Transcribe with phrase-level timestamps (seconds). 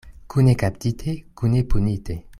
[0.33, 2.23] Kune kaptite, kune punite.